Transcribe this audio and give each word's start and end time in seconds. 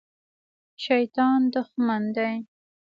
شیطان 0.85 1.39
دښمن 1.53 2.03
دی 2.15 2.33